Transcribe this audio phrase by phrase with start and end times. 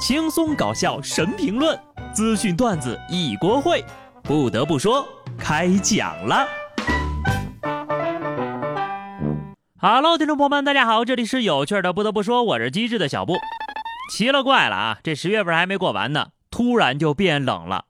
[0.00, 1.78] 轻松搞笑神评论，
[2.14, 3.84] 资讯段子一锅烩。
[4.22, 5.06] 不得不说，
[5.38, 6.48] 开讲了。
[9.78, 11.92] Hello，听众朋友们，大家好，这里是有趣的。
[11.92, 13.36] 不得不说，我是机智的小布。
[14.10, 17.84] 奇了怪了啊，这十月份还没过完呢，突然就变冷了。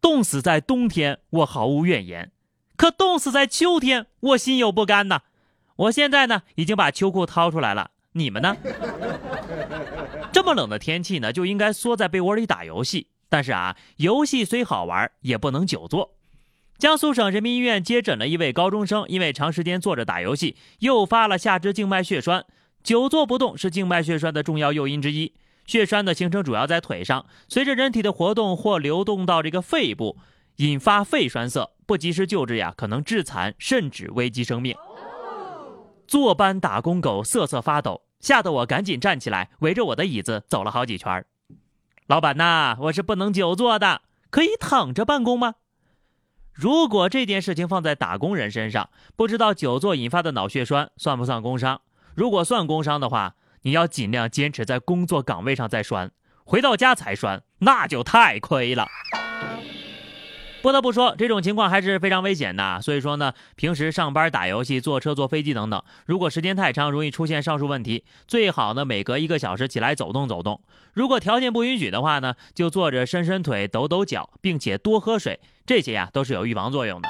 [0.00, 2.30] 冻死在冬天，我毫无怨言；
[2.76, 5.20] 可冻死在秋天，我心有不甘呐。
[5.76, 7.92] 我现在呢，已经把秋裤掏出来了。
[8.16, 8.56] 你们呢？
[10.32, 13.08] 这么冷的天气呢，就应该缩在被窝里打游戏。
[13.28, 16.14] 但是啊，游戏虽好玩，也不能久坐。
[16.78, 22.44] 江苏省人民医院接诊了一位高中生，因为长时间坐着打游戏，诱发了下肢静脉血栓。
[22.82, 25.34] 久坐不动是静脉血栓的重要诱因之一。
[25.66, 30.16] 血栓的形成主要在腿上，随着人体的活动或流动到这个肺部，
[30.56, 31.72] 引发肺栓塞。
[31.86, 34.76] 不及时救治呀，可能致残，甚至危及生命。
[36.06, 41.24] 坐班打工狗瑟瑟发抖，吓得我赶紧站起来，围着我的椅子走了好几圈。
[42.08, 45.54] 老板呐，我是不能久坐的，可以躺着办公吗？
[46.52, 51.82] 如果这件事情放在打工人身上，不知道久坐引发的脑血栓算不算工伤？
[52.16, 56.10] 如果算工伤的话，你要尽量坚持在工作岗位上再栓，
[56.44, 58.88] 回到家才栓，那就太亏了。
[60.66, 62.80] 不得不说，这种情况还是非常危险的。
[62.82, 68.02] 所以说呢，平时上班、打游戏、坐车、坐飞机等等，如果时间太长，容易出现上述问题。
[68.26, 70.60] 最好呢，每隔一个小时起来走动走动。
[70.92, 77.08] 如果条件不允许的话呢，就坐着伸伸腿、抖抖脚，并且多喝水，这些呀都是有预防作用的。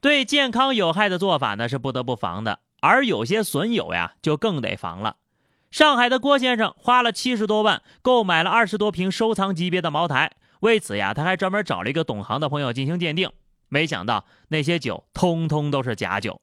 [0.00, 5.14] 对健康有害的做法呢是不得不防的，而有些损友呀就更得防了。
[5.70, 10.32] 上海的郭先生花了七十多万购买了二十多瓶收藏级别的茅台。
[10.60, 13.30] 为此呀，他还专门找了一个懂行的朋友进行鉴定，
[13.68, 16.40] 没想到那些酒通通都是假酒。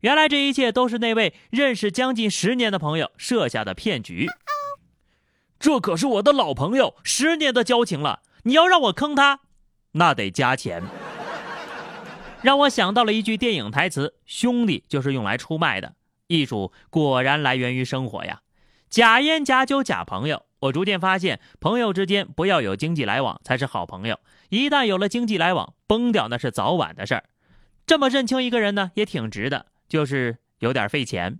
[0.00, 4.28] 原来这一切都是那位认识将近十年的朋友设下的骗局。
[5.58, 9.40] 这可是我的老朋友，十年的交情了，你要让我坑他，
[9.92, 10.82] 那得加钱。
[12.42, 15.96] 让我想到了一句电影台词：“兄弟就是用来出卖的。”
[16.28, 18.42] 艺术果然来源于生活呀，
[18.88, 20.44] 假烟假酒假朋友。
[20.60, 24.18] 我逐渐发现，朋友之间不要有经济来往才是好朋友。
[24.48, 27.24] 一旦有了经济来往，崩掉那是早晚的事儿。
[27.86, 31.38] 这么认清一个人呢，也挺值的，就是有点费钱。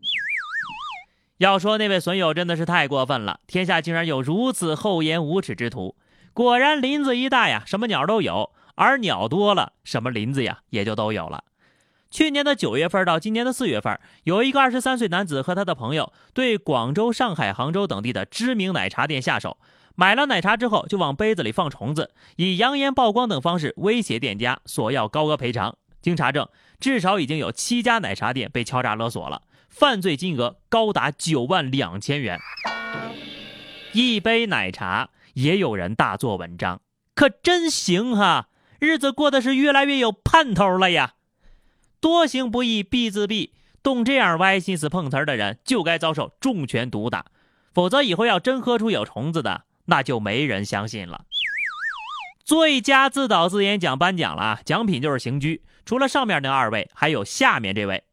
[1.39, 5.97] 要说那位损友真的是太过分了，天下竟然有如此厚颜无耻之徒。
[6.33, 11.45] 果然林子一大呀，什么鸟都有；而鸟多了，什么林子呀也就都有了。
[12.11, 19.59] 去年的九月份到今年的四月份，有一个二十三岁男子和他的朋友对广州、上海、杭州等地的知名奶茶店下手，
[19.95, 25.77] 买了奶茶之后就往杯子里放虫子，以扬言曝光等方式威胁店家，索要高额赔偿。
[26.01, 26.49] 经查证，
[26.81, 32.39] 至少已经有七家奶茶店被敲诈勒索了，犯罪金额高达九万两千元。
[33.93, 36.81] 一杯奶茶也有人大做文章，
[37.15, 38.49] 可真行哈，
[38.79, 41.15] 日子过得是越来越有盼头了呀。
[42.01, 43.51] 多行不义必自毙，
[43.83, 47.27] 动这样歪心思碰瓷儿的人就该遭受重拳毒打，
[47.75, 51.25] 否则以后要真喝出有虫子的，那就没人相信了。
[52.45, 55.63] 最佳自导自演奖颁奖了啊，奖品就是刑拘。
[55.85, 58.05] 除了上面那二位，还有下面这位。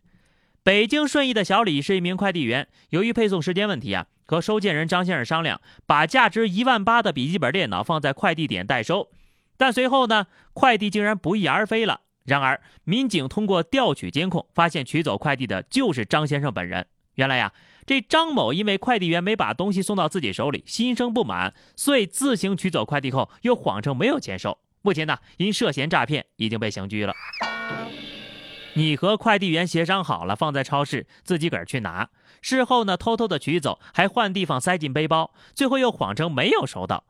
[0.64, 9.10] 北京顺义的小李是一名快递员，由于配送时间问题啊，和收件人张先生商量，把价值一万八的笔记本电脑放在快递点代收，
[9.58, 12.02] 但随后呢，快递竟然不翼而飞了。
[12.26, 16.88] 然而，民警通过调取监控，发现取走快递的就是张先生本人。
[17.14, 17.54] 原来呀，
[17.86, 24.58] 这张某因为快递员没把东西送到自己手里，心生不满，遂自行取走快递后，又谎称没有签收。
[24.82, 27.14] 目前呢，因涉嫌诈骗已经被刑拘了。
[28.74, 32.10] 你和快递员协商好了，放在超市，自己个儿去拿，
[32.42, 37.06] 事后呢，偷偷的取走，还换地方塞进背包，最后又谎称没有收到。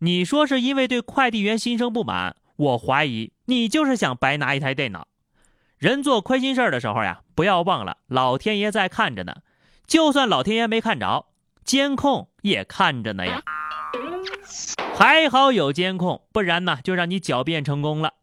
[0.00, 2.36] 你说是因为对快递员心生不满？
[2.56, 5.08] 我怀疑你就是想白拿一台电脑。
[5.76, 9.38] 人做亏心事儿的时候呀，不要忘了老天爷在看着呢。
[9.88, 11.26] 就算老天爷没看着，
[11.64, 13.42] 监控也看着呢呀。
[14.94, 18.14] 还好有监控，不然呢就让你狡辩成功了。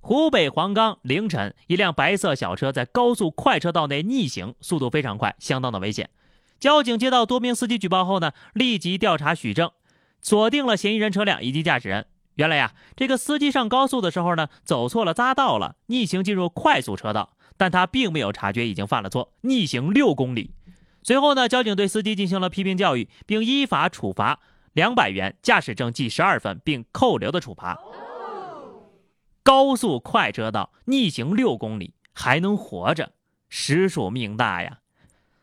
[0.00, 6.10] 湖北黄冈凌晨，一辆白色小车在高速快车道内逆行，速度非常快，相当的危险。
[6.58, 9.70] 交警接到多名司机举报后呢，立即调查取证，
[10.20, 12.06] 锁定了嫌疑人车辆以及驾驶人。
[12.34, 20.52] 原来呀，这个司机上高速的时候呢，走错了匝道了，逆行进入快速车道，但他并没有察觉已经犯了错，逆行六公里。
[21.02, 24.40] 随后呢，交警对司机进行了批评教育，并依法处罚
[24.72, 27.78] 两百元、驾驶证记十二分，并扣留的处罚。
[29.42, 33.12] 高速快车道逆行六公里还能活着，
[33.48, 34.78] 实属命大呀！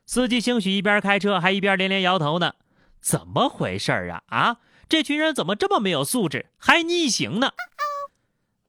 [0.08, 2.56] 司机兴许一边开车还一边连连摇头呢，
[3.00, 4.24] 怎么回事啊？
[4.26, 4.58] 啊！
[4.92, 7.54] 这群人怎么这么没有素质，还逆行呢？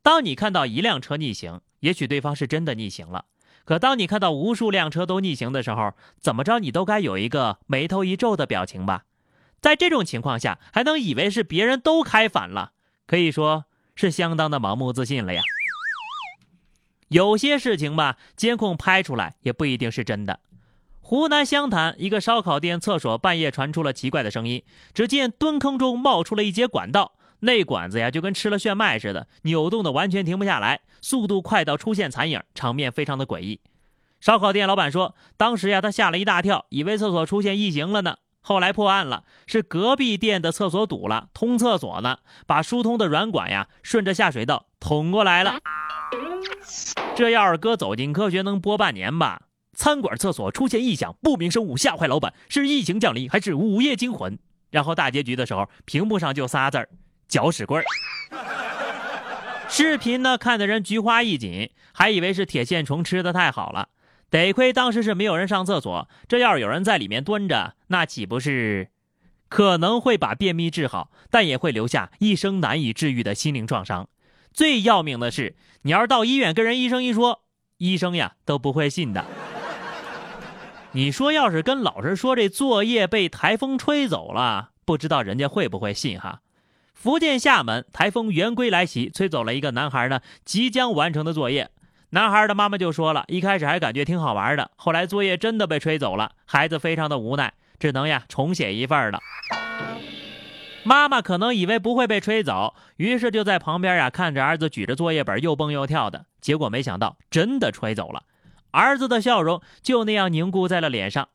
[0.04, 3.24] 当你看到一辆车逆行，也许对方是真的逆行了。
[3.64, 9.02] 可当你看到无数辆车都逆行的时候，怎么着你都该有一个眉头一皱的表情吧？
[9.60, 12.70] 在这种情况下，还能以为是别人都开反了，
[13.08, 13.64] 可以说
[13.96, 15.42] 是相当的盲目自信了呀。
[17.08, 20.38] 有些事情吧，监控拍出来也不一定是真的。
[21.12, 24.64] 湖南湘潭一个烧烤店厕所半夜传出了奇怪的声音，
[24.94, 33.60] 只见蹲坑中冒出了一节管道，那管子呀就跟吃了炫迈似的，扭动的完全停不下来，速度快到出现残影，场面非常的诡异。
[34.22, 38.16] 烧烤店老板说，当时呀他吓了一大跳，以为厕所出现异形了呢。
[38.40, 45.56] 后来破案了，是隔壁店的厕所堵了，通厕所呢，把疏通的软管呀顺着下水道捅过来了。
[47.14, 49.42] 这要是搁走进科学，能播半年吧？
[49.74, 54.38] 餐馆厕所出现异响，不明生物吓坏老板，是异形降临还是午夜惊魂？
[54.70, 56.88] 然后大结局的时候，屏幕上就仨字儿：
[57.28, 57.84] 搅屎棍儿。
[59.68, 63.88] 视频呢，看的人菊花一紧，还以为是铁线虫吃的太好了。
[64.28, 68.88] 得亏当时是没有人上厕所，这要是有人在里面蹲着，那岂不是
[69.48, 74.08] 可能会把便秘治好，但也会留下一生难以治愈的心灵创伤。
[74.52, 77.42] 最要命的是，你要是到医院跟人医生一说，
[77.78, 79.24] 医生呀都不会信的。
[80.94, 86.40] 你说要是跟老师说这作业被台风吹走了，不知道人家会不会信哈？
[86.92, 91.70] 福建厦门台风圆规来袭，吹走了一个男孩呢即将完成的作业。
[92.10, 99.18] 男孩的妈妈就说了，一开始还感觉挺好玩的，后来作业真的被吹走了，孩子非常的无奈，只能呀重写一份了。
[100.84, 108.24] 妈妈可能以为不会被吹走，于是就在旁边呀看着儿子举着作业本又蹦又跳的，结果没想到真的吹走了。
[108.72, 111.28] 儿子的笑容就那样凝固在了脸上。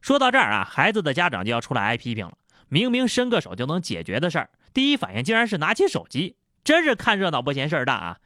[0.00, 2.32] 说到这儿啊，孩子的家长就要出来挨批评了。
[2.68, 8.18] 明明伸个手就能解决的事儿，第一反应竟然是拿起手机，真是看热闹不嫌事儿大啊！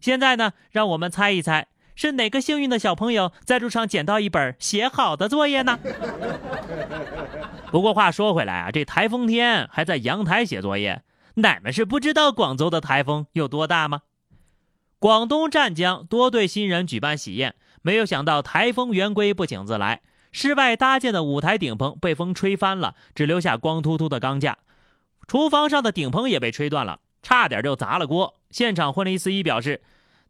[0.00, 5.78] 现在呢，让我们猜一猜，是哪个幸运的小朋友在路上捡到一本写好的作业呢？
[7.72, 11.02] 不过话说回来啊，这台风天还在阳台写作业，
[11.36, 14.02] 奶们是不知道广州的台风有多大吗？
[14.98, 17.54] 广东湛江多对新人举办喜宴。
[17.86, 20.00] 没有想到台风圆规不请自来，
[20.32, 24.58] 室外搭建的舞台顶棚被风吹翻了，只留下光秃秃的钢架。
[25.28, 28.34] 厨房上的顶棚也被吹断了，差点就砸了锅。
[28.50, 29.82] 现场婚礼司仪表示，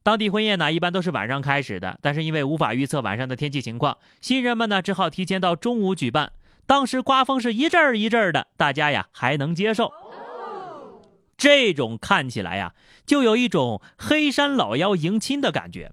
[0.03, 6.33] 当地婚宴呢一般都是晚上开始的，但是因为无法预测晚上的天气情况，新人们呢只好提前到中午举办。
[6.67, 9.91] 当时刮风是一阵儿一阵儿的，大家呀还能接受。
[11.39, 12.75] 这种看起来呀，
[13.07, 15.93] 就有一种黑山老妖迎亲的感觉。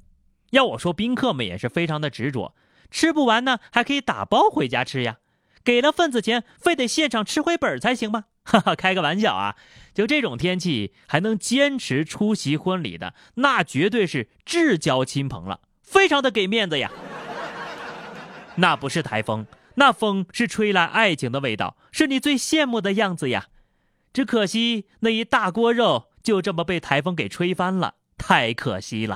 [0.54, 2.54] 要我说，宾客们也是非常的执着，
[2.92, 5.18] 吃不完呢，还可以打包回家吃呀。
[5.64, 8.26] 给了份子钱，非得现场吃回本才行吗？
[8.46, 9.56] 哈哈，开个玩笑啊！
[9.96, 16.92] 就这种天气还能坚持出席婚礼的，那绝对是至交亲朋了，非常的给面子呀。
[18.58, 23.48] 那不是台风，那风是吹来爱情的味道，是你最羡慕的样子呀。
[24.12, 29.16] 只可惜那一大锅肉就这么被台风给吹翻了，太可惜了。